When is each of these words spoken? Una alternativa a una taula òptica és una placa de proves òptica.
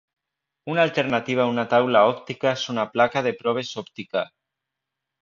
Una 0.75 0.81
alternativa 0.89 1.43
a 1.43 1.51
una 1.51 1.67
taula 1.75 2.03
òptica 2.15 2.51
és 2.57 2.65
una 2.77 2.89
placa 2.97 3.27
de 3.31 3.37
proves 3.45 3.75
òptica. 3.87 4.29